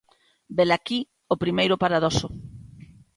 [0.57, 0.99] Velaquí
[1.33, 2.27] o primeiro paradoxo.